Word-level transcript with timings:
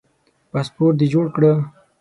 پاسپورټ 0.51 0.93
دي 0.99 1.07
جوړ 1.13 1.25
کړه 1.35 1.51